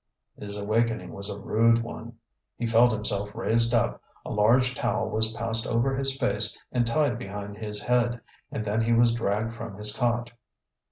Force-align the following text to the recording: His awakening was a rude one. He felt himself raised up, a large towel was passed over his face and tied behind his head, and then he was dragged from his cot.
His 0.35 0.57
awakening 0.57 1.13
was 1.13 1.29
a 1.29 1.37
rude 1.37 1.83
one. 1.83 2.17
He 2.57 2.65
felt 2.65 2.91
himself 2.91 3.35
raised 3.35 3.71
up, 3.71 4.01
a 4.25 4.31
large 4.31 4.73
towel 4.73 5.11
was 5.11 5.31
passed 5.33 5.67
over 5.67 5.95
his 5.95 6.17
face 6.17 6.57
and 6.71 6.87
tied 6.87 7.19
behind 7.19 7.57
his 7.59 7.83
head, 7.83 8.19
and 8.51 8.65
then 8.65 8.81
he 8.81 8.93
was 8.93 9.13
dragged 9.13 9.53
from 9.53 9.77
his 9.77 9.95
cot. 9.95 10.31